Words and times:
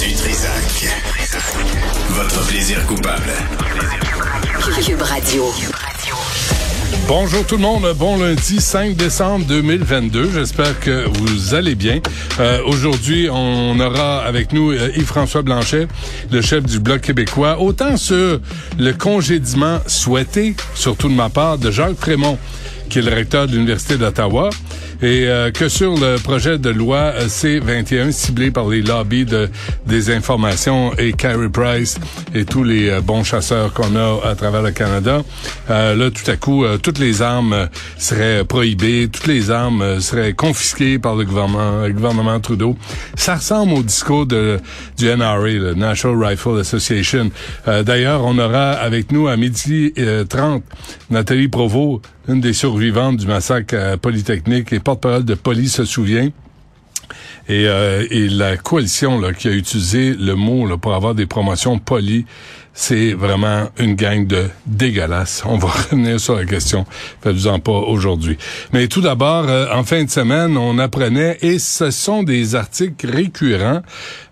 Du 0.00 0.12
Trisac. 0.14 0.86
Votre 2.10 2.46
plaisir 2.46 2.84
coupable. 2.86 3.32
Cube 4.84 5.02
Radio. 5.02 5.44
Bonjour 7.08 7.44
tout 7.44 7.56
le 7.56 7.62
monde, 7.62 7.86
bon 7.96 8.16
lundi 8.18 8.60
5 8.60 8.94
décembre 8.94 9.44
2022. 9.46 10.30
J'espère 10.34 10.78
que 10.78 11.06
vous 11.08 11.54
allez 11.54 11.74
bien. 11.74 12.00
Euh, 12.38 12.60
Aujourd'hui, 12.66 13.28
on 13.30 13.78
aura 13.80 14.18
avec 14.24 14.52
nous 14.52 14.70
euh, 14.70 14.90
Yves-François 14.96 15.42
Blanchet, 15.42 15.88
le 16.30 16.42
chef 16.42 16.64
du 16.64 16.78
Bloc 16.78 17.00
québécois, 17.00 17.60
autant 17.60 17.96
sur 17.96 18.40
le 18.78 18.92
congédiement 18.92 19.80
souhaité, 19.86 20.54
surtout 20.74 21.08
de 21.08 21.14
ma 21.14 21.28
part, 21.28 21.58
de 21.58 21.70
Jacques 21.70 21.98
Frémont, 21.98 22.38
qui 22.88 23.00
est 23.00 23.02
le 23.02 23.14
recteur 23.14 23.46
de 23.46 23.52
l'Université 23.52 23.96
d'Ottawa, 23.96 24.50
et 25.00 25.26
euh, 25.26 25.50
que 25.50 25.68
sur 25.68 25.94
le 25.94 26.16
projet 26.16 26.58
de 26.58 26.70
loi 26.70 27.12
euh, 27.16 27.28
C-21 27.28 28.10
ciblé 28.12 28.50
par 28.50 28.68
les 28.68 28.82
lobbies 28.82 29.24
de 29.24 29.48
désinformation 29.86 30.92
et 30.98 31.12
Carrie 31.12 31.48
Price 31.48 31.98
et 32.34 32.44
tous 32.44 32.64
les 32.64 32.88
euh, 32.88 33.00
bons 33.00 33.24
chasseurs 33.24 33.72
qu'on 33.72 33.94
a 33.96 34.20
à 34.26 34.34
travers 34.34 34.62
le 34.62 34.70
Canada. 34.70 35.22
Euh, 35.70 35.94
là, 35.94 36.10
tout 36.10 36.28
à 36.30 36.36
coup, 36.36 36.64
euh, 36.64 36.78
toutes 36.78 36.98
les 36.98 37.22
armes 37.22 37.68
seraient 37.96 38.44
prohibées, 38.44 39.08
toutes 39.12 39.26
les 39.26 39.50
armes 39.50 40.00
seraient 40.00 40.32
confisquées 40.32 40.98
par 40.98 41.14
le 41.14 41.24
gouvernement, 41.24 41.86
le 41.86 41.92
gouvernement 41.92 42.40
Trudeau. 42.40 42.76
Ça 43.14 43.36
ressemble 43.36 43.74
au 43.74 43.82
discours 43.82 44.26
du 44.26 44.36
NRA, 45.00 45.38
le 45.38 45.74
National 45.74 46.24
Rifle 46.24 46.58
Association. 46.60 47.30
D'ailleurs, 47.66 48.24
on 48.24 48.38
aura 48.38 48.72
avec 48.72 49.12
nous 49.12 49.28
à 49.28 49.36
midi 49.36 49.92
euh, 49.98 50.24
30 50.24 50.62
Nathalie 51.10 51.48
Provost, 51.48 52.02
une 52.28 52.40
des 52.40 52.52
survivantes 52.52 53.16
du 53.16 53.26
massacre 53.26 53.74
à 53.74 53.96
Polytechnique 53.96 54.72
et 54.72 54.80
porte-parole 54.80 55.24
de 55.24 55.34
Poly 55.34 55.68
se 55.68 55.84
souvient. 55.84 56.28
Et, 57.48 57.66
euh, 57.66 58.06
et 58.10 58.28
la 58.28 58.58
coalition 58.58 59.18
là, 59.18 59.32
qui 59.32 59.48
a 59.48 59.52
utilisé 59.52 60.14
le 60.14 60.34
mot 60.34 60.66
là, 60.66 60.76
pour 60.76 60.94
avoir 60.94 61.14
des 61.14 61.24
promotions 61.24 61.78
polies, 61.78 62.26
c'est 62.80 63.12
vraiment 63.12 63.70
une 63.80 63.96
gang 63.96 64.24
de 64.24 64.44
dégueulasses. 64.64 65.42
On 65.44 65.58
va 65.58 65.66
revenir 65.90 66.20
sur 66.20 66.36
la 66.36 66.44
question. 66.44 66.86
Faites-vous-en 67.22 67.58
pas 67.58 67.72
aujourd'hui. 67.72 68.38
Mais 68.72 68.86
tout 68.86 69.00
d'abord, 69.00 69.46
euh, 69.48 69.66
en 69.74 69.82
fin 69.82 70.04
de 70.04 70.08
semaine, 70.08 70.56
on 70.56 70.78
apprenait, 70.78 71.38
et 71.42 71.58
ce 71.58 71.90
sont 71.90 72.22
des 72.22 72.54
articles 72.54 73.10
récurrents, 73.10 73.82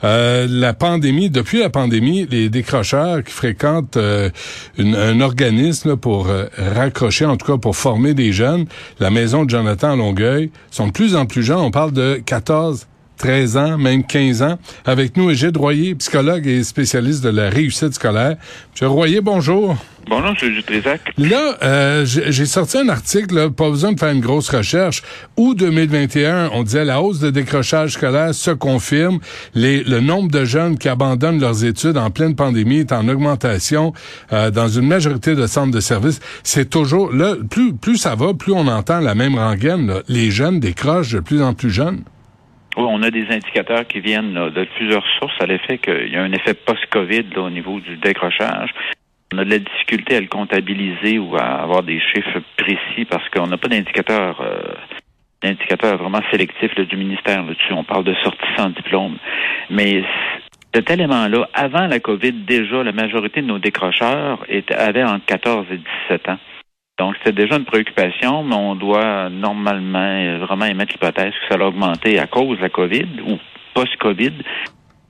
euh, 0.04 0.46
la 0.48 0.74
pandémie, 0.74 1.28
depuis 1.28 1.58
la 1.58 1.70
pandémie, 1.70 2.28
les 2.30 2.48
décrocheurs 2.48 3.24
qui 3.24 3.32
fréquentent 3.32 3.96
euh, 3.96 4.30
un 4.78 5.20
organisme 5.20 5.96
pour 5.96 6.28
euh, 6.28 6.44
raccrocher, 6.56 7.26
en 7.26 7.36
tout 7.36 7.46
cas 7.52 7.58
pour 7.58 7.74
former 7.74 8.14
des 8.14 8.32
jeunes, 8.32 8.66
la 9.00 9.10
maison 9.10 9.44
de 9.44 9.50
Jonathan 9.50 9.96
Longueuil, 9.96 10.52
sont 10.70 10.86
de 10.86 10.92
plus 10.92 11.16
en 11.16 11.26
plus 11.26 11.42
jeunes. 11.42 11.58
On 11.58 11.72
parle 11.72 11.90
de 11.90 12.22
14 12.24 12.86
13 13.16 13.56
ans, 13.56 13.78
même 13.78 14.04
15 14.04 14.42
ans. 14.42 14.58
Avec 14.84 15.16
nous, 15.16 15.30
Égide 15.30 15.56
Royer, 15.56 15.94
psychologue 15.94 16.46
et 16.46 16.62
spécialiste 16.62 17.22
de 17.24 17.30
la 17.30 17.48
réussite 17.50 17.94
scolaire. 17.94 18.36
Monsieur 18.72 18.88
Royer, 18.88 19.20
bonjour. 19.20 19.76
Bonjour, 20.08 20.28
M. 20.40 20.54
Dutrisac. 20.54 21.00
Là, 21.18 21.56
euh, 21.64 22.04
j'ai 22.04 22.30
j'ai 22.30 22.46
sorti 22.46 22.78
un 22.78 22.88
article, 22.88 23.34
là, 23.34 23.50
pas 23.50 23.68
besoin 23.70 23.90
de 23.92 23.98
faire 23.98 24.10
une 24.12 24.20
grosse 24.20 24.48
recherche. 24.50 25.02
Août 25.36 25.56
2021, 25.58 26.50
on 26.52 26.62
disait 26.62 26.84
la 26.84 27.02
hausse 27.02 27.18
de 27.18 27.30
décrochage 27.30 27.94
scolaire 27.94 28.32
se 28.32 28.52
confirme. 28.52 29.18
Les, 29.54 29.82
le 29.82 29.98
nombre 29.98 30.30
de 30.30 30.44
jeunes 30.44 30.78
qui 30.78 30.88
abandonnent 30.88 31.40
leurs 31.40 31.64
études 31.64 31.96
en 31.96 32.10
pleine 32.10 32.36
pandémie 32.36 32.78
est 32.78 32.92
en 32.92 33.08
augmentation 33.08 33.92
euh, 34.32 34.52
dans 34.52 34.68
une 34.68 34.86
majorité 34.86 35.34
de 35.34 35.46
centres 35.48 35.72
de 35.72 35.80
services. 35.80 36.20
C'est 36.44 36.70
toujours 36.70 37.12
là, 37.12 37.34
plus 37.50 37.74
plus 37.74 37.96
ça 37.96 38.14
va, 38.14 38.32
plus 38.32 38.52
on 38.52 38.68
entend 38.68 39.00
la 39.00 39.16
même 39.16 39.34
rengaine. 39.36 39.88
là. 39.88 40.02
Les 40.06 40.30
jeunes 40.30 40.60
décrochent 40.60 41.10
de 41.10 41.20
plus 41.20 41.42
en 41.42 41.52
plus 41.52 41.70
jeunes. 41.70 42.02
Oui, 42.76 42.84
on 42.86 43.02
a 43.02 43.10
des 43.10 43.26
indicateurs 43.30 43.86
qui 43.86 44.00
viennent 44.00 44.34
de 44.34 44.64
plusieurs 44.76 45.04
sources 45.18 45.40
à 45.40 45.46
l'effet 45.46 45.78
qu'il 45.78 46.10
y 46.12 46.16
a 46.16 46.22
un 46.22 46.32
effet 46.32 46.52
post-COVID 46.52 47.24
là, 47.34 47.42
au 47.42 47.50
niveau 47.50 47.80
du 47.80 47.96
décrochage. 47.96 48.70
On 49.32 49.38
a 49.38 49.44
de 49.44 49.50
la 49.50 49.58
difficulté 49.58 50.16
à 50.16 50.20
le 50.20 50.26
comptabiliser 50.26 51.18
ou 51.18 51.36
à 51.36 51.62
avoir 51.62 51.82
des 51.82 52.00
chiffres 52.00 52.40
précis 52.56 53.06
parce 53.08 53.28
qu'on 53.30 53.46
n'a 53.46 53.56
pas 53.56 53.68
d'indicateurs 53.68 54.40
euh, 54.40 54.74
d'indicateurs 55.42 55.96
vraiment 55.96 56.20
sélectifs 56.30 56.76
là, 56.76 56.84
du 56.84 56.96
ministère 56.96 57.42
là-dessus. 57.44 57.72
On 57.72 57.84
parle 57.84 58.04
de 58.04 58.14
sortie 58.22 58.46
sans 58.56 58.70
diplôme. 58.70 59.16
Mais 59.70 60.02
cet 60.74 60.90
élément-là, 60.90 61.48
avant 61.54 61.86
la 61.86 62.00
COVID, 62.00 62.32
déjà, 62.32 62.82
la 62.82 62.92
majorité 62.92 63.40
de 63.40 63.46
nos 63.46 63.58
décrocheurs 63.58 64.44
étaient, 64.48 64.74
avaient 64.74 65.04
entre 65.04 65.24
14 65.24 65.66
et 65.72 65.80
17 66.08 66.28
ans. 66.28 66.38
Donc, 66.98 67.14
c'était 67.18 67.42
déjà 67.44 67.56
une 67.56 67.64
préoccupation, 67.66 68.42
mais 68.42 68.54
on 68.54 68.74
doit 68.74 69.28
normalement 69.28 70.38
vraiment 70.46 70.64
émettre 70.64 70.92
l'hypothèse 70.94 71.32
que 71.32 71.54
ça 71.54 71.60
a 71.60 71.66
augmenté 71.66 72.18
à 72.18 72.26
cause 72.26 72.56
de 72.56 72.62
la 72.62 72.70
COVID 72.70 73.06
ou 73.28 73.36
post-COVID, 73.74 74.32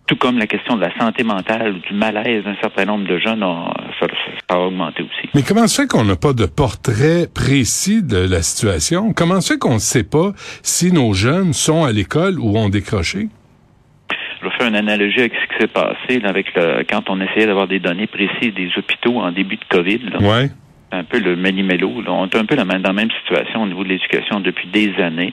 tout 0.09 0.17
comme 0.17 0.37
la 0.39 0.49
question 0.49 0.75
de 0.77 0.81
la 0.81 0.97
santé 0.99 1.23
mentale 1.23 1.75
ou 1.75 1.79
du 1.79 1.95
malaise 1.95 2.43
d'un 2.45 2.57
certain 2.61 2.85
nombre 2.87 3.07
de 3.07 3.19
jeunes, 3.19 3.43
a- 3.45 3.73
ça, 4.01 4.07
ça 4.49 4.57
a 4.57 4.59
augmenté 4.59 5.03
aussi. 5.05 5.29
Mais 5.35 5.43
comment 5.43 5.67
se 5.69 5.81
fait 5.83 5.87
qu'on 5.89 6.05
n'a 6.05 6.17
pas 6.17 6.33
de 6.33 6.47
portrait 6.47 7.27
précis 7.33 8.03
de 8.03 8.19
la 8.19 8.43
situation? 8.43 9.13
Comment 9.13 9.41
se 9.41 9.53
fait 9.55 9.59
qu'on 9.59 9.75
ne 9.75 9.79
sait 9.79 10.05
pas 10.05 10.33
si 10.63 10.91
nos 10.93 11.13
jeunes 11.13 11.53
sont 11.53 11.85
à 11.85 11.93
l'école 11.93 12.41
ou 12.41 12.57
ont 12.57 12.69
décroché? 12.69 13.29
Je 14.41 14.45
vais 14.45 14.51
faire 14.59 14.67
une 14.69 14.77
analogie 14.77 15.21
avec 15.21 15.33
ce 15.35 15.55
qui 15.55 15.61
s'est 15.63 15.69
passé 15.73 16.19
là, 16.21 16.29
avec 16.31 16.53
le, 16.57 16.85
quand 16.91 17.09
on 17.11 17.21
essayait 17.21 17.47
d'avoir 17.47 17.69
des 17.69 17.79
données 17.81 18.07
précises 18.09 18.55
des 18.55 18.71
hôpitaux 18.77 19.19
en 19.21 19.31
début 19.31 19.57
de 19.57 19.65
COVID. 19.71 19.99
Là. 20.11 20.19
Ouais. 20.21 20.51
Un 20.93 21.05
peu 21.05 21.19
le 21.19 21.37
méli-mélo. 21.37 22.03
On 22.07 22.27
est 22.27 22.37
un 22.37 22.45
peu 22.45 22.57
dans 22.57 22.65
la 22.65 22.93
même 22.93 23.11
situation 23.23 23.63
au 23.63 23.67
niveau 23.67 23.85
de 23.85 23.89
l'éducation 23.89 24.41
depuis 24.41 24.69
des 24.69 24.95
années. 25.03 25.33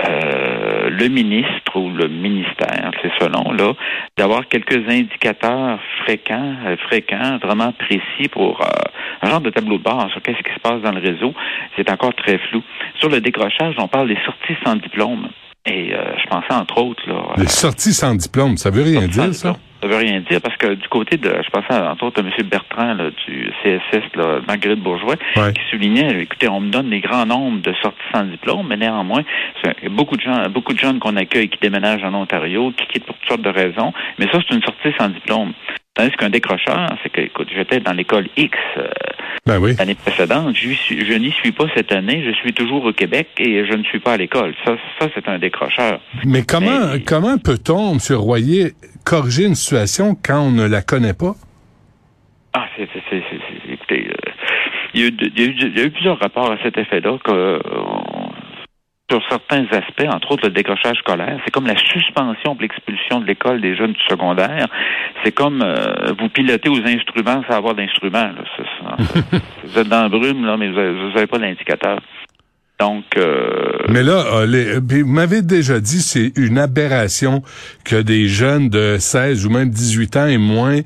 Euh, 0.00 0.90
le 0.90 1.08
ministre 1.08 1.76
ou 1.76 1.90
le 1.90 2.08
ministère, 2.08 2.90
c'est 3.02 3.12
selon, 3.20 3.52
là, 3.52 3.72
d'avoir 4.16 4.48
quelques 4.48 4.88
indicateurs 4.88 5.78
fréquents, 6.04 6.54
euh, 6.66 6.76
fréquents, 6.88 7.38
vraiment 7.42 7.72
précis 7.72 8.28
pour 8.30 8.60
euh, 8.60 8.66
un 9.22 9.30
genre 9.30 9.40
de 9.40 9.50
tableau 9.50 9.78
de 9.78 9.82
bord 9.82 10.08
sur 10.10 10.22
qu'est-ce 10.22 10.42
qui 10.42 10.54
se 10.54 10.60
passe 10.60 10.80
dans 10.82 10.92
le 10.92 11.00
réseau, 11.00 11.34
c'est 11.76 11.90
encore 11.90 12.14
très 12.14 12.38
flou. 12.38 12.62
Sur 12.98 13.10
le 13.10 13.20
décrochage, 13.20 13.74
on 13.78 13.88
parle 13.88 14.08
des 14.08 14.18
sorties 14.24 14.56
sans 14.64 14.76
diplôme. 14.76 15.28
Et 15.64 15.94
euh, 15.94 16.14
je 16.18 16.28
pensais 16.28 16.52
entre 16.54 16.78
autres 16.78 17.02
là, 17.06 17.22
Les 17.36 17.46
sorties 17.46 17.92
sans 17.92 18.14
diplôme, 18.14 18.56
ça 18.56 18.70
veut 18.70 18.82
rien 18.82 19.06
dire, 19.06 19.32
ça? 19.34 19.56
Ça 19.82 19.88
veut 19.88 19.96
rien 19.96 20.20
dire 20.20 20.40
parce 20.40 20.56
que 20.56 20.74
du 20.74 20.88
côté 20.88 21.16
de, 21.16 21.28
je 21.44 21.50
pensais 21.50 21.74
entre 21.74 22.04
autres 22.04 22.22
à 22.22 22.26
M. 22.26 22.32
Bertrand 22.48 22.94
là, 22.94 23.10
du 23.26 23.50
CSS, 23.62 24.14
là, 24.14 24.40
Marguerite 24.46 24.80
Bourgeois, 24.80 25.16
Ouais. 25.36 25.52
qui 25.52 25.60
soulignait, 25.70 26.22
écoutez, 26.22 26.48
on 26.48 26.60
me 26.60 26.70
donne 26.70 26.90
des 26.90 27.00
grands 27.00 27.26
nombres 27.26 27.60
de 27.62 27.72
sorties 27.82 27.98
sans 28.14 28.24
diplôme, 28.24 28.66
mais 28.68 28.76
néanmoins, 28.76 29.22
c'est- 29.62 29.74
il 29.82 29.88
y 29.88 29.92
a 29.92 29.94
beaucoup 29.94 30.16
de 30.16 30.22
gens, 30.22 30.48
beaucoup 30.50 30.72
de 30.72 30.78
jeunes 30.78 30.98
qu'on 31.00 31.16
accueille 31.16 31.48
qui 31.48 31.58
déménagent 31.60 32.04
en 32.04 32.14
Ontario, 32.14 32.72
qui 32.76 32.86
quittent 32.86 33.06
pour 33.06 33.16
toutes 33.16 33.28
sortes 33.28 33.42
de 33.42 33.50
raisons, 33.50 33.92
mais 34.18 34.26
ça, 34.32 34.38
c'est 34.46 34.54
une 34.54 34.62
sortie 34.62 34.92
sans 34.98 35.08
diplôme. 35.08 35.52
Tandis 35.94 36.12
qu'un 36.12 36.30
décrocheur, 36.30 36.88
c'est 37.02 37.10
que, 37.10 37.20
écoute, 37.20 37.48
j'étais 37.54 37.78
dans 37.80 37.92
l'école 37.92 38.26
X 38.38 38.56
euh, 38.78 38.86
Ben 39.44 39.58
oui. 39.58 39.74
l'année 39.78 39.94
précédente, 39.94 40.56
je, 40.56 40.68
n'y 41.18 41.32
suis 41.32 41.52
pas 41.52 41.64
cette 41.76 41.92
année, 41.92 42.24
je 42.26 42.32
suis 42.36 42.54
toujours 42.54 42.82
au 42.86 42.92
Québec 42.94 43.28
et 43.38 43.66
je 43.66 43.74
ne 43.74 43.82
suis 43.84 43.98
pas 43.98 44.14
à 44.14 44.16
l'école. 44.16 44.54
Ça, 44.64 44.76
ça 44.98 45.08
c'est 45.14 45.28
un 45.28 45.38
décrocheur. 45.38 46.00
Mais 46.24 46.44
comment, 46.48 46.92
Mais- 46.94 47.00
comment 47.02 47.36
peut-on, 47.36 47.92
M. 47.92 47.98
Royer, 48.16 48.72
corriger 49.04 49.44
une 49.44 49.54
situation 49.54 50.14
quand 50.14 50.40
on 50.40 50.50
ne 50.50 50.66
la 50.66 50.82
connaît 50.82 51.14
pas? 51.14 51.34
Ah, 52.54 52.66
c'est, 52.76 52.88
c'est, 52.92 53.02
c'est, 53.10 53.22
c'est- 53.30 53.38
c'est- 53.66 53.72
écoutez, 53.72 54.08
euh, 54.08 54.30
il, 54.94 55.00
y 55.00 55.04
a 55.04 55.06
eu, 55.08 55.10
de- 55.12 55.30
il, 55.34 55.40
y 55.40 55.44
a 55.44 55.46
eu, 55.48 55.54
il 55.58 55.78
y 55.78 55.80
a 55.80 55.84
eu 55.84 55.90
plusieurs 55.90 56.18
rapports 56.18 56.50
à 56.52 56.58
cet 56.62 56.76
effet-là. 56.76 57.16
Que, 57.24 57.30
euh, 57.32 57.58
sur 59.10 59.20
certains 59.28 59.66
aspects, 59.72 60.06
entre 60.10 60.30
autres 60.32 60.46
le 60.48 60.54
décrochage 60.54 60.96
scolaire. 60.98 61.38
C'est 61.44 61.50
comme 61.50 61.66
la 61.66 61.76
suspension 61.76 62.54
pour 62.54 62.62
l'expulsion 62.62 63.20
de 63.20 63.26
l'école 63.26 63.60
des 63.60 63.76
jeunes 63.76 63.92
du 63.92 64.00
secondaire. 64.08 64.68
C'est 65.22 65.32
comme 65.32 65.60
euh, 65.62 66.14
vous 66.18 66.30
pilotez 66.30 66.70
aux 66.70 66.80
instruments 66.86 67.42
sans 67.46 67.56
avoir 67.58 67.74
d'instruments. 67.74 68.30
vous 69.64 69.78
êtes 69.78 69.88
dans 69.88 70.02
la 70.04 70.08
brume, 70.08 70.46
là, 70.46 70.56
mais 70.56 70.70
vous 70.70 71.10
n'avez 71.10 71.26
pas 71.26 71.38
d'indicateur. 71.38 71.98
Donc, 72.82 73.04
euh... 73.16 73.78
Mais 73.90 74.02
là, 74.02 74.24
euh, 74.40 74.80
vous 74.84 75.06
m'avez 75.06 75.42
déjà 75.42 75.78
dit 75.78 76.02
c'est 76.02 76.32
une 76.34 76.58
aberration 76.58 77.44
que 77.84 77.94
des 77.94 78.26
jeunes 78.26 78.70
de 78.70 78.96
16 78.98 79.46
ou 79.46 79.50
même 79.50 79.70
18 79.70 80.16
ans 80.16 80.26
et 80.26 80.36
moins 80.36 80.80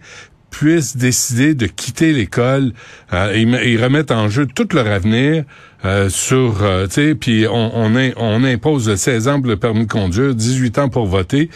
puissent 0.51 0.99
décider 0.99 1.55
de 1.55 1.65
quitter 1.65 2.13
l'école. 2.13 2.73
Euh, 3.15 3.33
ils, 3.35 3.83
remettent 3.83 4.11
en 4.11 4.29
jeu 4.29 4.47
tout 4.47 4.69
leur 4.75 4.89
avenir 4.89 5.45
euh, 5.87 6.11
sur, 6.11 6.57
tu 6.85 6.91
sais, 6.91 7.15
puis 7.15 7.47
on, 7.51 7.71
on, 7.75 8.13
on 8.19 8.45
impose 8.45 8.95
16 8.95 9.29
ans 9.29 9.41
pour 9.41 9.49
le 9.49 9.57
permis 9.57 9.87
de 9.87 9.91
conduire, 9.91 10.35
18 10.35 10.79
ans 10.79 10.89
pour 10.91 11.07
voter, 11.07 11.49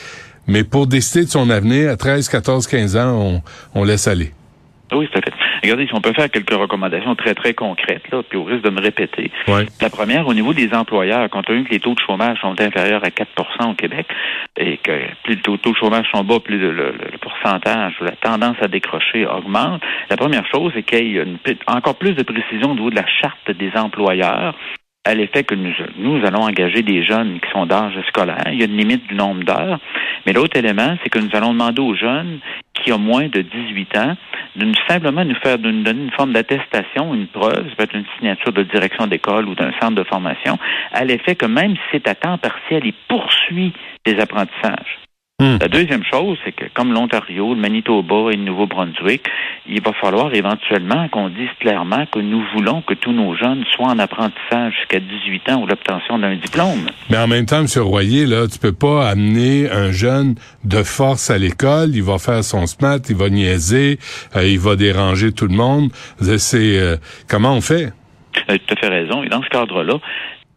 mais 0.46 0.64
pour 0.64 0.86
décider 0.86 1.26
de 1.26 1.30
son 1.30 1.50
avenir, 1.50 1.90
à 1.90 1.98
13, 1.98 2.30
14, 2.30 2.66
15 2.66 2.96
ans, 2.96 3.42
on, 3.74 3.78
on 3.78 3.84
laisse 3.84 4.08
aller. 4.08 4.32
Oui, 4.90 5.06
à 5.14 5.20
fait. 5.20 5.49
Regardez, 5.62 5.86
si 5.86 5.94
on 5.94 6.00
peut 6.00 6.12
faire 6.12 6.30
quelques 6.30 6.52
recommandations 6.52 7.14
très, 7.14 7.34
très 7.34 7.54
concrètes, 7.54 8.10
là, 8.10 8.22
puis 8.22 8.38
au 8.38 8.44
risque 8.44 8.62
de 8.62 8.70
me 8.70 8.80
répéter. 8.80 9.30
La 9.80 9.90
première, 9.90 10.26
au 10.26 10.34
niveau 10.34 10.54
des 10.54 10.72
employeurs, 10.72 11.28
compte 11.30 11.46
tenu 11.46 11.64
que 11.64 11.70
les 11.70 11.80
taux 11.80 11.94
de 11.94 12.00
chômage 12.00 12.40
sont 12.40 12.60
inférieurs 12.60 13.04
à 13.04 13.08
4% 13.08 13.70
au 13.70 13.74
Québec, 13.74 14.06
et 14.56 14.78
que 14.78 14.92
plus 15.24 15.36
les 15.36 15.40
taux, 15.40 15.56
de 15.56 15.76
chômage 15.76 16.06
sont 16.12 16.24
bas, 16.24 16.40
plus 16.40 16.58
le, 16.58 16.72
le, 16.72 17.18
pourcentage 17.20 17.94
ou 18.00 18.04
la 18.04 18.16
tendance 18.16 18.56
à 18.60 18.68
décrocher 18.68 19.26
augmente, 19.26 19.82
la 20.08 20.16
première 20.16 20.46
chose, 20.46 20.72
c'est 20.74 20.82
qu'il 20.82 21.08
y 21.08 21.18
ait 21.18 21.58
encore 21.66 21.96
plus 21.96 22.14
de 22.14 22.22
précision 22.22 22.72
au 22.72 22.74
niveau 22.74 22.90
de 22.90 22.96
la 22.96 23.06
charte 23.06 23.50
des 23.50 23.70
employeurs 23.76 24.54
à 25.04 25.14
l'effet 25.14 25.44
que 25.44 25.54
nous, 25.54 25.72
nous 25.96 26.26
allons 26.26 26.42
engager 26.42 26.82
des 26.82 27.02
jeunes 27.02 27.40
qui 27.40 27.50
sont 27.52 27.64
d'âge 27.64 27.94
scolaire. 28.08 28.44
Il 28.52 28.58
y 28.58 28.62
a 28.62 28.66
une 28.66 28.76
limite 28.76 29.06
du 29.08 29.14
nombre 29.14 29.44
d'heures. 29.44 29.80
Mais 30.26 30.32
l'autre 30.32 30.58
élément, 30.58 30.96
c'est 31.02 31.08
que 31.08 31.18
nous 31.18 31.30
allons 31.32 31.52
demander 31.52 31.80
aux 31.80 31.94
jeunes 31.94 32.40
qui 32.74 32.92
ont 32.92 32.98
moins 32.98 33.28
de 33.28 33.40
18 33.40 33.96
ans 33.96 34.16
de 34.56 34.64
nous, 34.64 34.74
simplement 34.88 35.24
nous 35.24 35.34
faire 35.36 35.58
de 35.58 35.70
nous 35.70 35.82
donner 35.82 36.04
une 36.04 36.10
forme 36.10 36.32
d'attestation, 36.32 37.14
une 37.14 37.28
preuve, 37.28 37.68
ça 37.68 37.76
peut 37.76 37.84
être 37.84 37.94
une 37.94 38.06
signature 38.16 38.52
de 38.52 38.62
direction 38.62 39.06
d'école 39.06 39.48
ou 39.48 39.54
d'un 39.54 39.72
centre 39.80 39.94
de 39.94 40.04
formation, 40.04 40.58
à 40.92 41.04
l'effet 41.04 41.36
que 41.36 41.46
même 41.46 41.74
si 41.74 41.82
c'est 41.92 42.08
à 42.08 42.14
temps 42.14 42.38
partiel, 42.38 42.82
il 42.84 42.94
poursuit 43.08 43.72
des 44.04 44.18
apprentissages. 44.18 44.98
Hmm. 45.40 45.56
La 45.58 45.68
deuxième 45.68 46.04
chose, 46.04 46.36
c'est 46.44 46.52
que 46.52 46.66
comme 46.74 46.92
l'Ontario, 46.92 47.54
le 47.54 47.60
Manitoba 47.60 48.30
et 48.30 48.36
le 48.36 48.42
Nouveau-Brunswick, 48.42 49.26
il 49.66 49.80
va 49.80 49.94
falloir 49.94 50.34
éventuellement 50.34 51.08
qu'on 51.08 51.30
dise 51.30 51.48
clairement 51.60 52.04
que 52.12 52.18
nous 52.18 52.44
voulons 52.54 52.82
que 52.82 52.92
tous 52.92 53.12
nos 53.12 53.34
jeunes 53.34 53.64
soient 53.74 53.88
en 53.88 53.98
apprentissage 53.98 54.74
jusqu'à 54.74 55.00
18 55.00 55.48
ans 55.48 55.62
ou 55.62 55.66
l'obtention 55.66 56.18
d'un 56.18 56.36
diplôme. 56.36 56.90
Mais 57.08 57.16
en 57.16 57.26
même 57.26 57.46
temps, 57.46 57.60
M. 57.60 57.66
Royer, 57.82 58.26
là, 58.26 58.48
tu 58.48 58.58
peux 58.58 58.74
pas 58.74 59.08
amener 59.08 59.70
un 59.70 59.92
jeune 59.92 60.34
de 60.64 60.82
force 60.82 61.30
à 61.30 61.38
l'école. 61.38 61.92
Il 61.94 62.02
va 62.02 62.18
faire 62.18 62.44
son 62.44 62.66
SMAT, 62.66 62.98
il 63.08 63.16
va 63.16 63.30
niaiser, 63.30 63.98
euh, 64.36 64.46
il 64.46 64.58
va 64.58 64.76
déranger 64.76 65.32
tout 65.32 65.46
le 65.46 65.56
monde. 65.56 65.90
C'est 66.20 66.78
euh, 66.78 66.96
comment 67.26 67.54
on 67.54 67.62
fait? 67.62 67.94
Euh, 68.50 68.58
tu 68.66 68.74
as 68.74 68.76
fait 68.76 68.88
raison. 68.88 69.22
Et 69.22 69.30
dans 69.30 69.42
ce 69.42 69.48
cadre-là, 69.48 69.94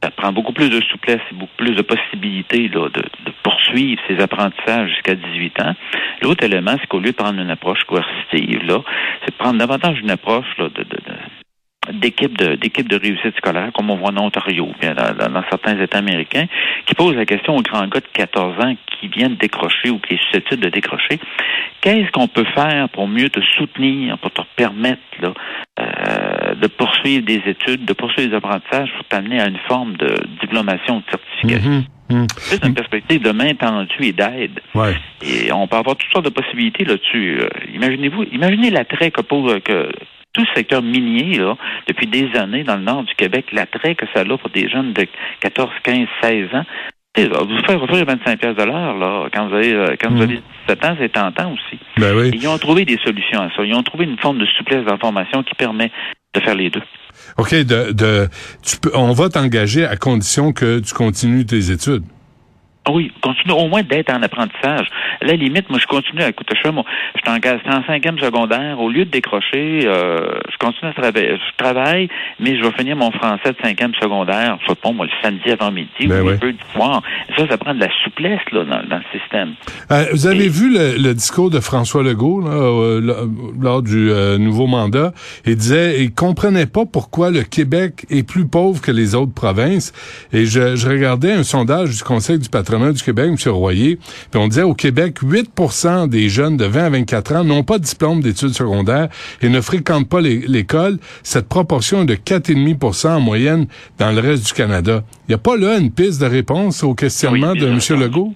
ça 0.04 0.12
prend 0.12 0.34
beaucoup 0.34 0.52
plus 0.52 0.70
de 0.70 0.82
souplesse 0.82 1.22
et 1.32 1.36
beaucoup 1.36 1.56
plus 1.56 1.76
de 1.76 1.82
possibilités 1.82 2.68
là, 2.68 2.90
de, 2.90 3.04
poursuivre 3.42 4.02
ses 4.08 4.20
apprentissages 4.22 4.90
jusqu'à 4.90 5.16
18 5.16 5.62
ans. 5.62 5.76
L'autre 6.22 6.44
élément, 6.44 6.76
c'est 6.80 6.88
qu'au 6.88 7.00
lieu 7.00 7.12
de 7.12 7.16
prendre 7.16 7.40
une 7.40 7.50
approche 7.50 7.84
coercitive, 7.86 8.64
là, 8.66 8.80
c'est 9.22 9.32
de 9.32 9.38
prendre 9.38 9.58
davantage 9.58 10.00
une 10.00 10.12
approche 10.12 10.58
là, 10.58 10.68
de, 10.70 10.84
de, 10.84 11.00
d'équipe 11.92 12.38
de 12.38 12.56
d'équipe 12.56 12.88
de 12.88 12.98
réussite 12.98 13.36
scolaire, 13.38 13.72
comme 13.74 13.90
on 13.90 13.98
voit 13.98 14.10
en 14.10 14.18
Ontario, 14.18 14.70
bien 14.80 14.94
dans, 14.94 15.44
certains 15.50 15.80
États 15.80 15.98
américains, 15.98 16.46
qui 16.86 16.94
posent 16.96 17.16
la 17.16 17.26
question 17.26 17.56
aux 17.58 17.62
grands 17.62 17.88
gars 17.88 18.00
de 18.00 18.08
14 18.14 18.64
ans 18.64 18.76
qui 18.88 19.08
viennent 19.08 19.36
décrocher 19.36 19.90
ou 19.90 20.00
qui 20.00 20.16
sont 20.16 20.24
susceptibles 20.32 20.64
de 20.64 20.70
décrocher, 20.70 21.20
qu'est-ce 21.82 22.12
qu'on 22.12 22.28
peut 22.28 22.46
faire 22.56 22.90
pour 22.90 23.08
mieux 23.08 23.30
te 23.30 23.40
soutenir, 23.58 24.18
pour 24.20 24.32
te 24.32 24.42
permettre 24.56 25.02
là, 25.22 25.34
euh, 25.80 26.56
de 26.56 26.68
poursuivre 26.68 27.26
des 27.26 27.42
études, 27.46 27.86
de 27.86 27.94
poursuivre 27.94 28.30
des 28.30 28.36
apprentissages 28.36 28.92
pour 28.96 29.06
t'amener 29.06 29.42
à 29.42 29.48
une 29.48 29.60
forme 29.68 29.98
de 29.98 30.16
diplomation 30.42 30.98
de 30.98 31.04
certification? 31.10 31.72
Mm-hmm. 31.72 31.84
Mm-hmm. 32.10 32.28
C'est 32.38 32.66
une 32.66 32.74
perspective 32.74 33.22
de 33.22 33.32
main 33.32 33.54
tendue 33.56 34.06
et 34.06 34.12
d'aide. 34.12 34.60
Ouais. 34.76 34.96
Et 35.22 35.52
on 35.52 35.68
peut 35.68 35.78
avoir 35.78 35.96
toutes 35.96 36.12
sortes 36.12 36.26
de 36.26 36.30
possibilités 36.30 36.84
là-dessus. 36.84 37.40
Euh, 37.40 37.50
imaginez-vous, 37.74 38.24
imaginez 38.32 38.70
l'attrait 38.70 39.12
que, 39.12 39.22
pose, 39.22 39.60
que 39.64 39.90
tout 40.34 40.42
le 40.42 40.56
secteur 40.56 40.82
minier, 40.82 41.38
là, 41.38 41.56
depuis 41.88 42.08
des 42.08 42.30
années 42.36 42.64
dans 42.64 42.76
le 42.76 42.84
nord 42.84 43.04
du 43.04 43.14
Québec, 43.16 43.46
l'attrait 43.52 43.96
que 43.96 44.06
ça 44.14 44.22
a 44.22 44.38
pour 44.38 44.50
des 44.50 44.68
jeunes 44.68 44.94
de 44.94 45.08
14, 45.42 45.70
15, 45.84 46.08
16 46.22 46.56
ans, 46.56 46.66
vous 47.16 47.64
faire 47.68 47.84
offrir 47.84 48.06
25 48.06 48.40
pièces 48.40 48.56
de 48.56 48.64
l'heure, 48.64 48.98
là, 48.98 49.30
quand 49.34 49.48
vous 49.48 49.56
avez, 49.56 49.74
euh, 49.74 49.96
quand 50.02 50.10
vous 50.12 50.22
avez 50.24 50.42
17 50.68 50.86
ans, 50.86 50.96
c'est 51.00 51.12
tentant 51.12 51.54
aussi. 51.54 51.80
Ben 51.98 52.16
oui. 52.16 52.32
ils 52.34 52.48
ont 52.48 52.58
trouvé 52.58 52.86
des 52.86 52.98
solutions 53.04 53.42
à 53.42 53.50
ça. 53.56 53.64
Ils 53.64 53.76
ont 53.76 53.84
trouvé 53.84 54.06
une 54.06 54.18
forme 54.18 54.40
de 54.40 54.48
souplesse 54.58 54.84
d'information 54.86 55.44
qui 55.44 55.54
permet 55.54 55.92
de 56.34 56.40
faire 56.40 56.56
les 56.56 56.72
deux. 56.72 56.82
OK, 57.38 57.54
de, 57.54 57.92
de, 57.92 58.28
tu 58.64 58.78
peux, 58.78 58.92
on 58.96 59.14
va 59.14 59.30
t'engager 59.30 59.86
à 59.86 59.96
condition 59.96 60.52
que 60.54 60.80
tu 60.80 60.94
continues 60.94 61.46
tes 61.46 61.72
études. 61.72 62.04
Oui, 62.90 63.12
continue 63.22 63.54
au 63.54 63.68
moins 63.68 63.84
d'être 63.84 64.12
en 64.12 64.22
apprentissage. 64.22 64.88
À 65.22 65.26
la 65.26 65.34
limite, 65.34 65.70
moi, 65.70 65.80
je 65.80 65.88
continue 65.88 66.22
à 66.22 66.30
écouter 66.30 66.54
je 66.64 66.70
suis 66.70 67.30
en, 67.30 67.78
en 67.78 67.84
cinquième 67.86 68.20
secondaire. 68.20 68.80
Au 68.80 68.90
lieu 68.90 69.06
de 69.06 69.10
décrocher, 69.10 69.82
euh, 69.86 70.40
je 70.52 70.58
continue 70.58 70.92
à 70.92 70.94
travailler. 70.94 71.38
Je 71.38 71.64
travaille, 71.64 72.10
mais 72.40 72.58
je 72.58 72.64
vais 72.64 72.72
finir 72.72 72.96
mon 72.96 73.12
français 73.12 73.52
de 73.52 73.58
cinquième 73.62 73.94
secondaire, 73.96 74.58
sais 74.68 74.76
pas, 74.76 74.92
moi, 74.92 75.06
le 75.06 75.12
samedi 75.22 75.52
avant 75.52 75.72
midi 75.72 76.08
ben 76.08 76.22
ou 76.22 76.30
le 76.30 76.38
peu 76.38 76.52
du 76.52 76.60
soir. 76.74 77.02
Ça, 77.38 77.48
ça 77.48 77.58
prend 77.58 77.74
de 77.74 77.80
la 77.80 77.90
souplesse 78.04 78.42
là, 78.52 78.64
dans, 78.66 78.98
le 78.98 79.20
système. 79.20 79.54
Euh, 79.92 80.06
vous 80.12 80.28
avez 80.28 80.50
vu 80.50 80.74
le, 80.74 81.14
discours 81.14 81.50
de 81.50 81.60
François 81.60 82.04
Legault 82.04 82.42
là, 82.42 82.52
euh, 82.52 83.28
lors 83.60 83.82
du 83.82 84.10
euh, 84.10 84.38
nouveau 84.38 84.68
mandat? 84.68 85.14
Il 85.46 85.56
disait, 85.56 86.04
il 86.04 86.14
comprenait 86.14 86.66
pas 86.66 86.86
pourquoi 86.86 87.32
le 87.32 87.44
Québec 87.44 88.06
est 88.10 88.28
plus 88.28 88.46
pauvre 88.46 88.82
que 88.82 88.92
les 88.92 89.16
autres 89.16 89.34
provinces. 89.34 89.94
Et 90.34 90.46
je, 90.46 90.76
je 90.76 90.90
regardais 90.90 91.32
un 91.32 91.44
sondage 91.44 91.98
du 91.98 92.04
Conseil 92.04 92.40
du 92.40 92.50
du 92.80 93.04
Québec, 93.04 93.30
M. 93.30 93.52
Royer, 93.52 94.00
puis 94.32 94.40
on 94.40 94.48
disait 94.48 94.64
au 94.64 94.74
Québec, 94.74 95.22
8% 95.22 96.08
des 96.08 96.30
jeunes 96.30 96.58
de 96.58 96.66
20 96.66 96.86
à 96.86 96.90
24 96.90 97.36
ans 97.36 97.44
n'ont 97.44 97.64
pas 97.64 97.78
de 97.78 97.84
diplôme 97.84 98.22
d'études 98.22 98.54
secondaires 98.54 99.10
et 99.42 99.50
ne 99.50 99.62
fréquentent 99.62 100.10
pas 100.10 100.22
l'école. 100.22 100.98
Cette 101.24 101.48
proportion 101.48 102.04
est 102.04 102.06
de 102.06 102.16
4,5% 102.16 103.10
en 103.10 103.20
moyenne 103.20 103.68
dans 104.00 104.12
le 104.12 104.20
reste 104.20 104.48
du 104.48 104.54
Canada. 104.54 105.04
Il 105.28 105.32
n'y 105.32 105.36
a 105.36 105.40
pas 105.40 105.58
là 105.58 105.78
une 105.78 105.92
piste 105.92 106.22
de 106.22 106.26
réponse 106.26 106.84
au 106.84 106.94
questionnement 106.94 107.54
de 107.54 107.68
M. 107.68 107.80
Legault? 108.00 108.34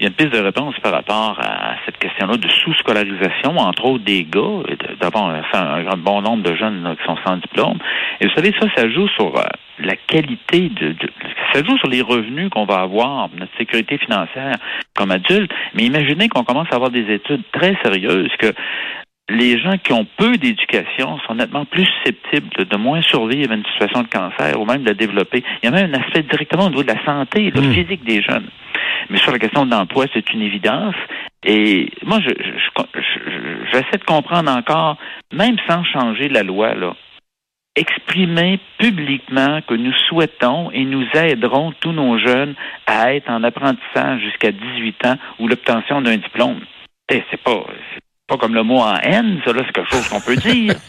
Il 0.00 0.04
y 0.04 0.06
a 0.06 0.08
une 0.08 0.14
piste 0.14 0.32
de 0.32 0.40
réponse 0.40 0.74
par 0.82 0.92
rapport 0.92 1.38
à 1.40 1.76
cette 1.84 1.98
question-là 1.98 2.38
de 2.38 2.48
sous-scolarisation, 2.48 3.58
entre 3.58 3.84
autres 3.84 4.04
des 4.04 4.24
gars, 4.24 4.62
d'avoir 4.98 5.26
un, 5.26 5.42
un, 5.52 5.96
bon 5.98 6.22
nombre 6.22 6.42
de 6.42 6.56
jeunes 6.56 6.96
qui 6.98 7.04
sont 7.04 7.18
sans 7.26 7.36
diplôme. 7.36 7.78
Et 8.20 8.26
vous 8.26 8.32
savez, 8.34 8.54
ça, 8.58 8.66
ça 8.74 8.88
joue 8.88 9.08
sur 9.08 9.36
euh, 9.36 9.42
la 9.78 9.96
qualité 9.96 10.70
de, 10.70 10.96
ça 11.52 11.62
joue 11.62 11.76
sur 11.76 11.88
les 11.88 12.00
revenus 12.00 12.48
qu'on 12.48 12.64
va 12.64 12.80
avoir, 12.80 13.28
notre 13.36 13.54
sécurité 13.58 13.98
financière 13.98 14.56
comme 14.96 15.10
adulte. 15.10 15.52
Mais 15.74 15.82
imaginez 15.82 16.30
qu'on 16.30 16.44
commence 16.44 16.68
à 16.72 16.76
avoir 16.76 16.90
des 16.90 17.12
études 17.12 17.42
très 17.52 17.76
sérieuses 17.84 18.32
que 18.38 18.54
les 19.30 19.60
gens 19.60 19.78
qui 19.78 19.92
ont 19.92 20.06
peu 20.16 20.36
d'éducation 20.36 21.18
sont 21.26 21.34
nettement 21.34 21.64
plus 21.64 21.86
susceptibles 21.86 22.66
de, 22.66 22.76
moins 22.76 23.00
survivre 23.00 23.52
à 23.52 23.54
une 23.54 23.64
situation 23.64 24.02
de 24.02 24.08
cancer 24.08 24.60
ou 24.60 24.64
même 24.64 24.82
de 24.82 24.88
la 24.88 24.94
développer. 24.94 25.44
Il 25.62 25.66
y 25.66 25.68
a 25.68 25.70
même 25.70 25.94
un 25.94 26.00
aspect 26.00 26.22
directement 26.22 26.66
au 26.66 26.70
niveau 26.70 26.82
de 26.82 26.92
la 26.92 27.04
santé, 27.04 27.50
le 27.50 27.60
hmm. 27.60 27.72
physique 27.72 28.04
des 28.04 28.22
jeunes. 28.22 28.48
Mais 29.08 29.18
sur 29.18 29.32
la 29.32 29.38
question 29.38 29.66
de 29.66 29.70
l'emploi, 29.70 30.06
c'est 30.12 30.30
une 30.32 30.42
évidence. 30.42 30.94
Et 31.44 31.90
moi, 32.04 32.18
je, 32.20 32.30
j'essaie 33.72 33.98
de 33.98 34.04
comprendre 34.04 34.50
encore, 34.50 34.96
même 35.32 35.56
sans 35.68 35.84
changer 35.84 36.28
la 36.28 36.42
loi, 36.42 36.74
là, 36.74 36.94
exprimer 37.76 38.58
publiquement 38.78 39.60
que 39.62 39.74
nous 39.74 39.92
souhaitons 40.08 40.70
et 40.72 40.84
nous 40.84 41.06
aiderons 41.14 41.72
tous 41.80 41.92
nos 41.92 42.18
jeunes 42.18 42.54
à 42.86 43.14
être 43.14 43.30
en 43.30 43.44
apprentissage 43.44 44.20
jusqu'à 44.22 44.50
18 44.50 45.06
ans 45.06 45.16
ou 45.38 45.46
l'obtention 45.46 46.02
d'un 46.02 46.16
diplôme. 46.16 46.60
Eh, 47.08 47.22
c'est 47.30 47.42
pas, 47.42 47.64
pas 48.30 48.38
comme 48.38 48.54
le 48.54 48.62
mot 48.62 48.78
en 48.78 48.96
haine, 48.96 49.40
ça 49.44 49.52
là, 49.52 49.62
c'est 49.66 49.72
quelque 49.72 49.90
chose 49.90 50.08
qu'on 50.08 50.20
peut 50.20 50.36
dire. 50.36 50.74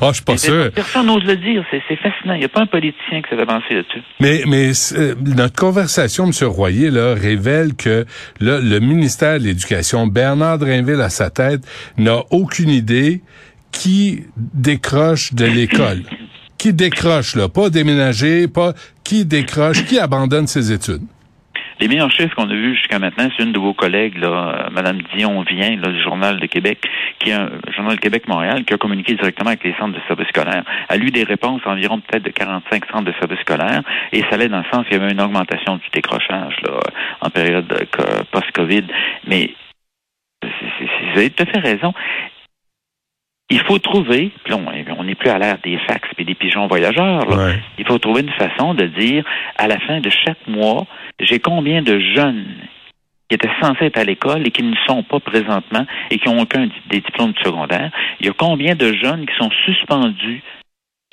Ah, 0.00 0.08
je 0.10 0.14
suis 0.14 0.22
pas 0.22 0.36
sûr. 0.36 0.70
Personne 0.72 1.06
n'ose 1.06 1.24
le 1.24 1.36
dire, 1.36 1.64
c'est 1.70 1.96
fascinant. 1.96 2.34
Il 2.34 2.38
n'y 2.38 2.44
a 2.44 2.48
pas 2.48 2.60
un 2.60 2.66
politicien 2.66 3.20
qui 3.20 3.28
s'est 3.28 3.42
avancé 3.42 3.74
là-dessus. 3.74 4.00
Mais, 4.20 4.44
mais 4.46 4.70
euh, 4.96 5.14
notre 5.36 5.56
conversation, 5.56 6.24
M. 6.24 6.48
Royer, 6.48 6.88
là, 6.88 7.14
révèle 7.14 7.74
que 7.74 8.06
le 8.40 8.78
ministère 8.78 9.40
de 9.40 9.44
l'Éducation, 9.44 10.06
Bernard 10.06 10.58
Drinville 10.58 11.00
à 11.00 11.10
sa 11.10 11.30
tête, 11.30 11.62
n'a 11.98 12.20
aucune 12.30 12.70
idée 12.70 13.22
qui 13.72 14.22
décroche 14.36 15.34
de 15.34 15.46
l'école. 15.46 16.02
qui 16.58 16.72
décroche, 16.72 17.34
là, 17.34 17.48
pas 17.48 17.68
déménager, 17.68 18.46
pas 18.46 18.74
qui 19.02 19.24
décroche, 19.24 19.84
qui 19.84 19.98
abandonne 19.98 20.46
ses 20.46 20.70
études? 20.70 21.02
Les 21.82 21.88
meilleurs 21.88 22.12
chiffres 22.12 22.36
qu'on 22.36 22.48
a 22.48 22.54
vus 22.54 22.76
jusqu'à 22.76 23.00
maintenant, 23.00 23.28
c'est 23.36 23.42
une 23.42 23.50
de 23.50 23.58
vos 23.58 23.74
collègues, 23.74 24.16
là, 24.16 24.68
Mme 24.70 25.02
Dion 25.16 25.42
Vient, 25.42 25.74
là, 25.74 25.88
du 25.88 26.00
Journal 26.00 26.38
de 26.38 26.46
Québec, 26.46 26.78
qui 27.18 27.30
est 27.30 27.32
un 27.32 27.50
Journal 27.74 27.96
de 27.96 28.00
Québec-Montréal, 28.00 28.64
qui 28.64 28.72
a 28.72 28.78
communiqué 28.78 29.14
directement 29.14 29.48
avec 29.48 29.64
les 29.64 29.74
centres 29.74 29.98
de 29.98 30.00
services 30.06 30.28
scolaires. 30.28 30.62
Elle 30.88 31.02
a 31.02 31.04
eu 31.04 31.10
des 31.10 31.24
réponses 31.24 31.60
environ 31.64 31.98
peut-être 31.98 32.22
de 32.22 32.30
45 32.30 32.84
centres 32.86 33.02
de 33.02 33.12
services 33.18 33.40
scolaires, 33.40 33.82
et 34.12 34.20
ça 34.20 34.34
allait 34.34 34.46
dans 34.46 34.58
le 34.58 34.64
sens 34.72 34.86
qu'il 34.86 34.96
y 34.96 35.02
avait 35.02 35.10
une 35.10 35.20
augmentation 35.20 35.74
du 35.74 35.90
décrochage 35.92 36.54
là, 36.62 36.78
en 37.20 37.30
période 37.30 37.66
post-COVID. 38.30 38.84
Mais 39.26 39.50
vous 40.40 41.18
avez 41.18 41.30
tout 41.30 41.42
à 41.42 41.46
fait 41.46 41.58
raison. 41.58 41.92
Il 43.52 43.60
faut 43.60 43.78
trouver, 43.78 44.32
on 44.96 45.04
n'est 45.04 45.14
plus 45.14 45.28
à 45.28 45.38
l'ère 45.38 45.58
des 45.62 45.76
fax 45.86 46.08
et 46.16 46.24
des 46.24 46.34
pigeons 46.34 46.68
voyageurs. 46.68 47.26
Il 47.76 47.86
faut 47.86 47.98
trouver 47.98 48.22
une 48.22 48.30
façon 48.30 48.72
de 48.72 48.86
dire 48.86 49.24
à 49.58 49.68
la 49.68 49.78
fin 49.80 50.00
de 50.00 50.08
chaque 50.08 50.46
mois, 50.46 50.86
j'ai 51.20 51.38
combien 51.38 51.82
de 51.82 51.98
jeunes 51.98 52.46
qui 53.28 53.34
étaient 53.34 53.50
censés 53.60 53.84
être 53.86 53.98
à 53.98 54.04
l'école 54.04 54.46
et 54.46 54.50
qui 54.50 54.62
ne 54.62 54.74
sont 54.86 55.02
pas 55.02 55.20
présentement 55.20 55.84
et 56.10 56.18
qui 56.18 56.30
n'ont 56.30 56.40
aucun 56.40 56.68
des 56.88 57.00
diplômes 57.00 57.32
de 57.32 57.38
secondaire. 57.44 57.90
Il 58.20 58.26
y 58.26 58.30
a 58.30 58.32
combien 58.32 58.74
de 58.74 58.94
jeunes 58.94 59.26
qui 59.26 59.34
sont 59.36 59.50
suspendus 59.66 60.42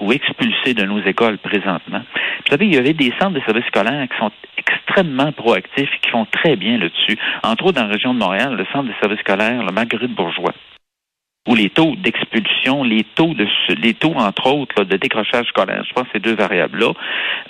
ou 0.01 0.13
expulsés 0.13 0.73
de 0.73 0.85
nos 0.85 1.01
écoles 1.01 1.39
présentement. 1.39 1.99
Vous 1.99 2.51
savez, 2.51 2.67
il 2.67 2.73
y 2.73 2.77
avait 2.77 2.93
des 2.93 3.13
centres 3.19 3.33
de 3.33 3.41
services 3.41 3.65
scolaires 3.65 4.07
qui 4.07 4.17
sont 4.17 4.31
extrêmement 4.57 5.33
proactifs 5.33 5.89
et 5.93 5.99
qui 6.01 6.09
font 6.09 6.25
très 6.25 6.55
bien 6.55 6.77
là-dessus. 6.77 7.17
Entre 7.43 7.65
autres, 7.65 7.81
dans 7.81 7.87
la 7.87 7.93
région 7.93 8.13
de 8.13 8.19
Montréal, 8.19 8.55
le 8.55 8.65
centre 8.71 8.87
de 8.87 8.93
services 9.01 9.19
scolaires, 9.19 9.61
le 9.61 9.73
Marguerite 9.73 10.15
Bourgeois, 10.15 10.53
où 11.47 11.55
les 11.55 11.69
taux 11.69 11.95
d'expulsion, 11.95 12.83
les 12.83 13.03
taux 13.15 13.33
de 13.33 13.47
les 13.81 13.93
taux, 13.93 14.13
entre 14.15 14.47
autres, 14.47 14.83
de 14.83 14.97
décrochage 14.97 15.47
scolaire, 15.47 15.83
je 15.87 15.93
pense 15.93 16.03
que 16.05 16.13
ces 16.13 16.19
deux 16.19 16.35
variables-là, 16.35 16.91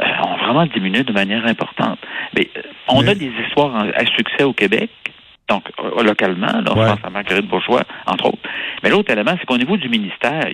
euh, 0.01 0.05
ont 0.23 0.37
vraiment 0.37 0.65
diminué 0.65 1.03
de 1.03 1.11
manière 1.11 1.45
importante. 1.45 1.99
Mais 2.35 2.49
euh, 2.57 2.61
on 2.87 3.07
a 3.07 3.15
des 3.15 3.31
histoires 3.45 3.75
à 3.75 4.05
succès 4.05 4.43
au 4.43 4.53
Québec 4.53 4.89
donc 5.49 5.63
euh, 5.79 6.03
localement, 6.03 6.47
là, 6.47 6.63
je 6.67 6.73
pense 6.73 6.99
à 7.03 7.09
Marguerite 7.09 7.47
Bourgeois, 7.47 7.83
entre 8.05 8.27
autres. 8.27 8.39
Mais 8.83 8.89
l'autre 8.89 9.11
élément, 9.11 9.31
c'est 9.39 9.45
qu'au 9.45 9.57
niveau 9.57 9.77
du 9.77 9.89
ministère, 9.89 10.45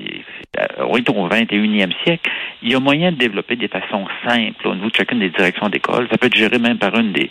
on 0.80 0.96
est 0.98 1.10
au 1.10 1.28
21e 1.28 1.92
siècle, 2.04 2.32
il 2.62 2.72
y 2.72 2.75
a 2.75 2.80
moyen 2.80 3.12
de 3.12 3.18
développer 3.18 3.56
des 3.56 3.68
façons 3.68 4.06
simples 4.28 4.68
au 4.68 4.75
niveau 4.75 4.90
de 4.90 4.96
chacune 4.96 5.20
des 5.20 5.30
directions 5.30 5.70
d'école. 5.70 6.08
Ça 6.10 6.18
peut 6.18 6.28
être 6.28 6.36
géré 6.36 6.58
même 6.58 6.78
par 6.78 6.96
une 6.96 7.12
des 7.12 7.30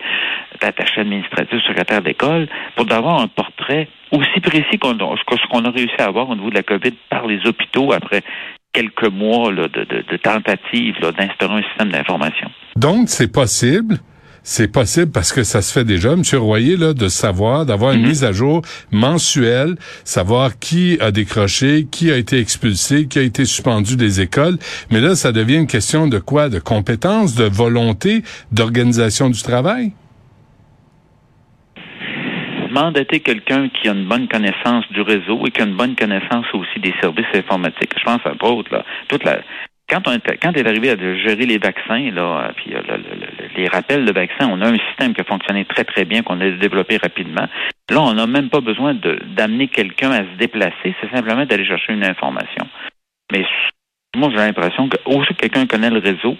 attachés 0.60 1.00
administratifs, 1.00 1.62
secrétaires 1.66 2.02
d'école, 2.02 2.48
pour 2.76 2.90
avoir 2.92 3.20
un 3.20 3.28
portrait 3.28 3.88
aussi 4.12 4.40
précis 4.40 4.78
qu'on 4.78 4.96
que 4.96 5.36
ce 5.36 5.46
qu'on 5.48 5.64
a 5.64 5.70
réussi 5.70 5.94
à 5.98 6.04
avoir 6.04 6.28
au 6.28 6.36
niveau 6.36 6.50
de 6.50 6.54
la 6.54 6.62
COVID 6.62 6.92
par 7.10 7.26
les 7.26 7.46
hôpitaux 7.46 7.92
après 7.92 8.22
quelques 8.72 9.08
mois 9.10 9.52
de, 9.52 9.68
de 9.68 10.16
tentatives 10.16 10.96
d'instaurer 11.00 11.58
un 11.58 11.62
système 11.62 11.90
d'information. 11.90 12.50
Donc, 12.76 13.08
c'est 13.08 13.32
possible 13.32 13.98
c'est 14.44 14.70
possible 14.70 15.10
parce 15.10 15.32
que 15.32 15.42
ça 15.42 15.62
se 15.62 15.72
fait 15.72 15.84
déjà, 15.84 16.14
Monsieur 16.14 16.38
Royer, 16.38 16.76
là, 16.76 16.92
de 16.92 17.08
savoir, 17.08 17.64
d'avoir 17.64 17.92
une 17.92 18.02
mhm. 18.02 18.08
mise 18.08 18.24
à 18.24 18.32
jour 18.32 18.62
mensuelle, 18.92 19.74
savoir 20.04 20.58
qui 20.58 20.98
a 21.00 21.10
décroché, 21.10 21.86
qui 21.90 22.12
a 22.12 22.16
été 22.16 22.38
expulsé, 22.38 23.08
qui 23.08 23.18
a 23.18 23.22
été 23.22 23.46
suspendu 23.46 23.96
des 23.96 24.20
écoles. 24.20 24.58
Mais 24.90 25.00
là, 25.00 25.16
ça 25.16 25.32
devient 25.32 25.56
une 25.56 25.66
question 25.66 26.06
de 26.06 26.18
quoi? 26.18 26.50
De 26.50 26.58
compétences, 26.58 27.34
de 27.34 27.44
volonté, 27.44 28.22
d'organisation 28.52 29.30
du 29.30 29.42
travail? 29.42 29.92
mandater 32.74 33.20
quelqu'un 33.20 33.68
qui 33.68 33.88
a 33.88 33.92
une 33.92 34.08
bonne 34.08 34.26
connaissance 34.26 34.84
du 34.90 35.00
réseau 35.00 35.46
et 35.46 35.50
qui 35.52 35.62
a 35.62 35.64
une 35.64 35.76
bonne 35.76 35.94
connaissance 35.94 36.44
aussi 36.52 36.80
des 36.80 36.92
services 37.00 37.32
informatiques. 37.32 37.92
Je 37.96 38.04
pense 38.04 38.20
à 38.26 38.32
autres, 38.44 38.74
là, 38.74 38.84
toute 39.08 39.22
la, 39.24 39.38
quand 39.88 40.08
on 40.08 40.12
est, 40.12 40.36
quand 40.42 40.52
est 40.52 40.66
arrivé 40.66 40.90
à 40.90 40.96
gérer 40.96 41.46
les 41.46 41.58
vaccins, 41.58 42.10
là, 42.10 42.52
puis 42.56 42.74
euh, 42.74 42.80
les 43.56 43.68
rappels 43.68 44.04
de 44.04 44.12
vaccins, 44.12 44.48
on 44.48 44.60
a 44.60 44.68
un 44.68 44.78
système 44.88 45.14
qui 45.14 45.20
a 45.20 45.24
fonctionné 45.24 45.64
très 45.64 45.84
très 45.84 46.04
bien, 46.04 46.22
qu'on 46.22 46.40
a 46.40 46.50
développé 46.50 46.96
rapidement. 46.96 47.46
Là, 47.90 48.00
on 48.00 48.14
n'a 48.14 48.26
même 48.26 48.48
pas 48.48 48.60
besoin 48.60 48.94
d'amener 48.94 49.68
quelqu'un 49.68 50.10
à 50.10 50.18
se 50.18 50.38
déplacer, 50.38 50.94
c'est 51.00 51.10
simplement 51.14 51.44
d'aller 51.44 51.66
chercher 51.66 51.92
une 51.92 52.04
information. 52.04 52.66
Mais 53.30 53.44
moi, 54.16 54.30
j'ai 54.30 54.36
l'impression 54.36 54.88
que 54.88 54.96
aussi 55.04 55.34
quelqu'un 55.34 55.66
connaît 55.66 55.90
le 55.90 55.98
réseau, 55.98 56.36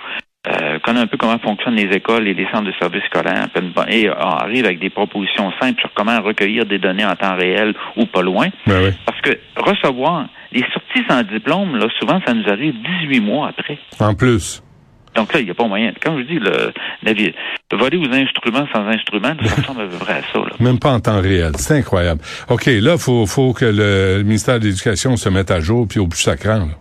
euh, 0.46 0.78
connaît 0.80 1.00
un 1.00 1.06
peu 1.06 1.16
comment 1.16 1.38
fonctionnent 1.38 1.76
les 1.76 1.94
écoles 1.96 2.28
et 2.28 2.34
les 2.34 2.46
centres 2.50 2.66
de 2.66 2.74
services 2.78 3.04
scolaires 3.04 3.48
et 3.88 4.08
euh, 4.08 4.14
arrive 4.14 4.66
avec 4.66 4.78
des 4.78 4.90
propositions 4.90 5.50
simples 5.60 5.80
sur 5.80 5.90
comment 5.94 6.20
recueillir 6.20 6.66
des 6.66 6.78
données 6.78 7.04
en 7.04 7.16
temps 7.16 7.34
réel 7.34 7.74
ou 7.96 8.04
pas 8.06 8.20
loin. 8.20 8.48
Ben 8.66 8.94
Parce 9.06 9.20
que 9.22 9.38
recevoir 9.56 10.26
les 10.52 10.64
sorties 10.72 11.04
sans 11.08 11.22
diplôme, 11.22 11.76
là, 11.76 11.86
souvent, 11.98 12.20
ça 12.26 12.34
nous 12.34 12.46
arrive 12.48 12.74
18 13.02 13.20
mois 13.20 13.48
après. 13.48 13.78
En 14.00 14.14
plus. 14.14 14.62
Donc 15.14 15.32
là, 15.32 15.40
il 15.40 15.46
n'y 15.46 15.50
a 15.50 15.54
pas 15.54 15.66
moyen. 15.66 15.92
Quand 16.02 16.18
je 16.18 16.24
dis 16.24 16.38
le, 16.38 16.72
le 17.02 17.76
voler 17.78 17.96
aux 17.96 18.12
instruments 18.12 18.66
sans 18.72 18.86
instruments, 18.86 19.34
ça 19.44 19.54
ressemble 19.54 19.82
à 19.82 19.86
peu 19.86 19.96
près 19.96 20.14
à 20.14 20.22
ça. 20.32 20.38
Là. 20.40 20.50
Même 20.60 20.78
pas 20.78 20.92
en 20.92 21.00
temps 21.00 21.20
réel. 21.20 21.52
C'est 21.56 21.78
incroyable. 21.78 22.20
OK, 22.50 22.66
là, 22.66 22.92
il 22.94 22.98
faut, 22.98 23.24
faut 23.26 23.52
que 23.52 23.64
le 23.64 24.22
ministère 24.24 24.58
de 24.58 24.66
l'Éducation 24.66 25.16
se 25.16 25.28
mette 25.28 25.50
à 25.50 25.60
jour 25.60 25.86
puis 25.88 26.00
au 26.00 26.08
plus 26.08 26.20
sacrant. 26.20 26.58
Là. 26.58 26.74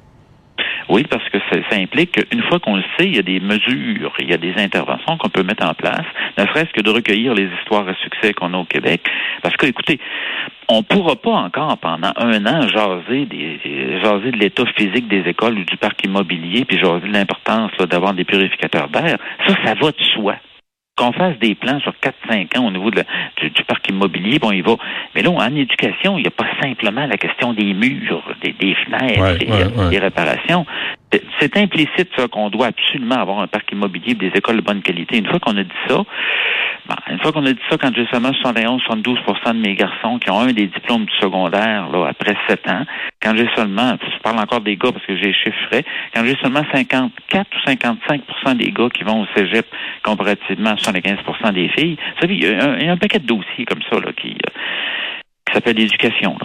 Oui, 0.90 1.06
parce 1.10 1.28
que 1.30 1.38
ça, 1.70 1.78
implique 1.78 2.12
qu'une 2.12 2.44
fois 2.44 2.60
qu'on 2.60 2.76
le 2.76 2.84
sait, 2.98 3.06
il 3.06 3.16
y 3.16 3.20
a 3.20 3.24
des 3.24 3.40
mesures, 3.40 4.14
il 4.20 4.30
y 4.30 4.34
a 4.34 4.38
des 4.38 4.54
interventions 4.58 5.18
qu'on 5.18 5.30
peut 5.30 5.44
mettre 5.44 5.66
en 5.66 5.74
place, 5.74 6.06
ne 6.38 6.46
serait-ce 6.46 6.72
que 6.72 6.82
de 6.82 6.90
recueillir 6.90 7.34
les 7.34 7.50
histoires 7.60 7.88
à 7.88 7.94
succès 7.96 8.34
qu'on 8.34 8.54
a 8.54 8.58
au 8.58 8.66
Québec. 8.66 9.02
Parce 9.42 9.56
que, 9.58 9.66
écoutez, 9.66 10.00
on 10.70 10.78
ne 10.78 10.82
pourra 10.84 11.16
pas 11.16 11.32
encore 11.32 11.78
pendant 11.78 12.12
un 12.16 12.46
an 12.46 12.68
jaser, 12.68 13.26
des, 13.26 13.60
jaser 14.04 14.32
de 14.32 14.38
l'état 14.38 14.66
physique 14.78 15.08
des 15.08 15.30
écoles 15.30 15.60
ou 15.60 15.64
du 15.64 15.78
parc 15.78 16.04
immobilier, 16.06 16.66
puis 16.66 16.78
jaser 16.78 17.08
de 17.08 17.14
l'importance 17.14 17.72
d'avoir 17.90 18.14
des 18.14 18.24
purificateurs 18.24 18.90
d'air. 18.90 19.18
Ça, 19.48 19.56
ça 19.66 19.74
va 19.74 19.92
de 19.92 20.04
soi 20.16 20.36
qu'on 20.96 21.12
fasse 21.12 21.38
des 21.40 21.56
plans 21.56 21.80
sur 21.80 21.94
4-5 22.30 22.58
ans 22.58 22.68
au 22.68 22.72
niveau 22.72 22.92
de 22.92 23.04
du, 23.42 23.64
parc 23.64 23.90
immobilier, 23.90 24.40
bon, 24.40 24.52
il 24.52 24.64
va. 24.64 24.76
Mais 25.16 25.22
là, 25.22 25.32
en 25.32 25.56
éducation, 25.56 26.18
il 26.18 26.22
n'y 26.22 26.28
a 26.28 26.32
pas 26.32 26.48
simplement 26.62 27.06
la 27.06 27.18
question 27.18 27.54
des 27.54 27.74
murs, 27.74 28.24
des, 28.42 28.76
fenêtres, 28.76 29.42
et, 29.42 29.90
des 29.90 30.00
réparations. 30.00 30.66
C'est 31.40 31.58
implicite, 31.58 32.10
ça, 32.16 32.28
qu'on 32.28 32.50
doit 32.50 32.68
absolument 32.68 33.16
avoir 33.16 33.40
un 33.40 33.48
parc 33.48 33.72
immobilier 33.72 34.14
des 34.16 34.32
écoles 34.36 34.58
de 34.58 34.62
bonne 34.62 34.82
qualité. 34.82 35.18
Une 35.18 35.28
fois 35.28 35.40
qu'on 35.40 35.58
a 35.58 35.64
dit 35.64 35.70
ça, 35.88 36.04
ben, 36.88 36.96
une 37.10 37.20
fois 37.20 37.32
qu'on 37.32 37.46
a 37.46 37.54
dit 37.54 37.60
ça, 37.70 37.78
quand 37.78 37.92
j'ai 37.96 38.06
seulement 38.08 38.34
71, 38.34 38.82
72% 38.84 39.54
de 39.54 39.60
mes 39.60 39.76
garçons 39.76 40.20
qui 40.20 40.30
ont 40.30 40.40
un 40.42 40.52
des 40.52 40.68
diplômes 40.68 41.06
du 41.06 41.16
secondaire, 41.18 41.90
là, 41.90 42.08
après 42.10 42.36
7 42.50 42.68
ans, 42.70 42.86
quand 43.22 43.34
j'ai 43.36 43.48
seulement, 43.56 43.96
je 44.02 44.20
parle 44.22 44.40
encore 44.40 44.60
des 44.62 44.76
gars 44.76 44.92
parce 44.92 45.06
que 45.06 45.16
j'ai 45.16 45.34
chiffré, 45.34 45.86
quand 46.14 46.26
j'ai 46.26 46.36
seulement 46.42 46.64
54 46.74 47.48
ou 47.56 47.70
55% 47.70 48.58
des 48.58 48.72
gars 48.72 48.90
qui 48.94 49.04
vont 49.04 49.22
au 49.22 49.26
cégep 49.36 49.66
comparativement 50.04 50.72
à 50.72 50.76
75% 50.76 51.54
des 51.54 51.70
filles, 51.70 51.96
vous 51.96 52.22
savez, 52.22 52.36
il 52.36 52.44
y, 52.44 52.90
a 52.90 52.92
un, 52.92 52.98
paquet 52.98 53.20
de 53.20 53.28
dossiers 53.28 53.66
comme 53.66 53.82
ça, 53.90 54.00
là, 54.00 54.12
qui, 54.12 54.32
euh, 54.32 54.60
qui 55.54 55.58
s'appelle 55.58 55.78
l'éducation, 55.78 56.36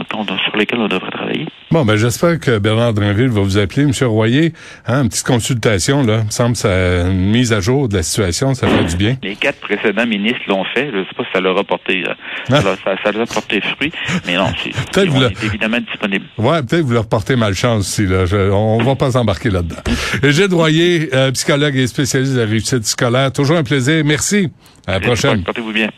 sur 0.44 0.56
lesquels 0.56 0.78
on 0.78 0.88
devrait 0.88 1.10
travailler. 1.10 1.46
Bon, 1.70 1.84
ben 1.84 1.96
j'espère 1.96 2.38
que 2.38 2.58
Bernard 2.58 2.92
Drinville 2.92 3.28
va 3.28 3.40
vous 3.40 3.56
appeler, 3.56 3.82
M. 3.82 3.92
Royer. 4.02 4.52
Hein, 4.86 5.04
une 5.04 5.08
petite 5.08 5.26
consultation, 5.26 6.04
là. 6.04 6.18
Il 6.20 6.26
me 6.26 6.30
semble 6.30 6.52
que 6.52 6.58
ça, 6.58 6.70
une 7.06 7.30
mise 7.30 7.52
à 7.52 7.60
jour 7.60 7.88
de 7.88 7.96
la 7.96 8.02
situation, 8.02 8.52
ça 8.52 8.68
fait 8.68 8.84
du 8.84 8.96
bien. 8.96 9.16
Les 9.22 9.36
quatre 9.36 9.60
précédents 9.60 10.06
ministres 10.06 10.42
l'ont 10.46 10.64
fait. 10.74 10.90
Je 10.92 10.98
ne 10.98 11.04
sais 11.04 11.14
pas 11.16 11.24
si 11.24 11.30
ça 11.32 11.40
leur 11.40 11.58
a 11.58 11.64
porté, 11.64 12.04
euh, 12.06 12.14
ah. 12.50 12.60
ça, 12.60 12.76
ça, 13.02 13.12
leur 13.12 13.22
a 13.22 13.26
porté 13.26 13.60
fruit, 13.62 13.92
mais 14.26 14.36
non, 14.36 14.48
c'est 14.62 15.04
évidemment 15.44 15.80
disponible. 15.80 16.26
Ouais, 16.36 16.62
peut-être 16.62 16.82
que 16.82 16.86
vous 16.86 16.92
leur 16.92 17.08
portez 17.08 17.36
malchance 17.36 17.80
aussi, 17.80 18.06
là. 18.06 18.24
on 18.52 18.82
va 18.82 18.94
pas 18.94 19.12
s'embarquer 19.12 19.48
là-dedans. 19.50 19.76
Eugène 20.22 20.52
Royer, 20.52 21.08
euh, 21.14 21.30
psychologue 21.32 21.76
et 21.76 21.86
spécialiste 21.86 22.34
de 22.34 22.40
la 22.40 22.46
réussite 22.46 22.84
scolaire. 22.84 23.32
Toujours 23.32 23.56
un 23.56 23.64
plaisir. 23.64 24.04
Merci. 24.04 24.50
À 24.86 24.92
la 24.92 25.00
prochaine. 25.00 25.42
Portez-vous 25.44 25.72
bien. 25.72 25.88